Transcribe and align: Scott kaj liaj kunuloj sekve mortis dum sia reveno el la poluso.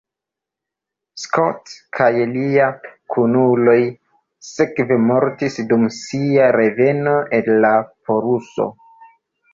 Scott 1.23 1.73
kaj 1.97 2.07
liaj 2.31 2.69
kunuloj 3.15 3.77
sekve 4.47 4.97
mortis 5.07 5.61
dum 5.73 5.87
sia 5.99 6.49
reveno 6.59 7.15
el 7.41 7.53
la 7.67 7.75
poluso. 8.11 8.69